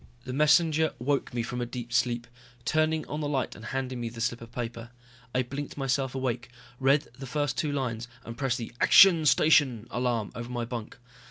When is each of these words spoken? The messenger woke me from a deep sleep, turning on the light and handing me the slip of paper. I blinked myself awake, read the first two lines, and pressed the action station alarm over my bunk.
The 0.23 0.33
messenger 0.33 0.93
woke 0.97 1.31
me 1.31 1.43
from 1.43 1.61
a 1.61 1.65
deep 1.67 1.93
sleep, 1.93 2.25
turning 2.65 3.05
on 3.05 3.21
the 3.21 3.29
light 3.29 3.53
and 3.55 3.65
handing 3.65 4.01
me 4.01 4.09
the 4.09 4.19
slip 4.19 4.41
of 4.41 4.51
paper. 4.51 4.89
I 5.35 5.43
blinked 5.43 5.77
myself 5.77 6.15
awake, 6.15 6.49
read 6.79 7.07
the 7.19 7.27
first 7.27 7.55
two 7.55 7.71
lines, 7.71 8.07
and 8.25 8.35
pressed 8.35 8.57
the 8.57 8.71
action 8.81 9.27
station 9.27 9.85
alarm 9.91 10.31
over 10.33 10.49
my 10.49 10.65
bunk. 10.65 10.97